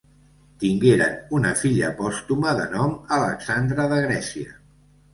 Tingueren 0.63 1.13
una 1.41 1.51
filla 1.59 1.93
pòstuma 2.01 2.57
de 2.63 2.67
nom 2.75 2.99
Alexandra 3.21 3.89
de 3.97 4.05
Grècia. 4.11 4.61